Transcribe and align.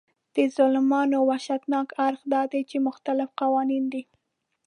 د 0.35 0.37
ظلمونو 0.55 1.17
وحشتناک 1.29 1.87
اړخ 2.07 2.21
دا 2.33 2.41
دی 2.51 2.61
چې 2.69 2.85
مختلف 2.87 3.29
قوانین 3.41 3.83
دي. 3.93 4.03